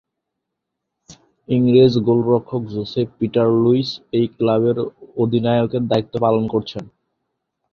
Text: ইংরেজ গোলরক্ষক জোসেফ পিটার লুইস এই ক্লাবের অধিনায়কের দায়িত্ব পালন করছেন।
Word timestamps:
ইংরেজ 1.49 1.93
গোলরক্ষক 2.05 2.63
জোসেফ 2.73 3.07
পিটার 3.19 3.47
লুইস 3.63 3.89
এই 4.17 4.25
ক্লাবের 4.35 4.77
অধিনায়কের 5.17 5.83
দায়িত্ব 5.91 6.13
পালন 6.25 6.43
করছেন। 6.53 6.83